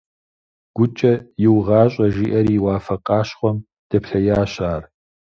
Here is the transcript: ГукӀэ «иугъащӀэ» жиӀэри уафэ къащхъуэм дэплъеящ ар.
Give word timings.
ГукӀэ 0.75 1.13
«иугъащӀэ» 1.45 2.07
жиӀэри 2.13 2.55
уафэ 2.63 2.95
къащхъуэм 3.05 3.57
дэплъеящ 3.89 4.53
ар. 4.71 4.83